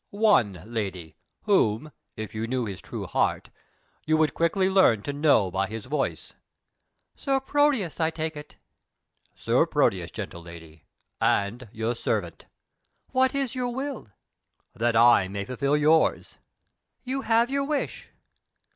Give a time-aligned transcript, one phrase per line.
[0.09, 3.51] "One, lady, whom if you knew his true heart
[4.03, 6.33] you would quickly learn to know by his voice."
[7.15, 8.55] "Sir Proteus, as I take it."
[9.35, 10.85] "Sir Proteus, gentle lady,
[11.21, 12.47] and your servant."
[13.11, 14.07] "What is your will?"
[14.73, 16.39] "That I may fulfil yours."
[17.03, 18.09] "You have your wish.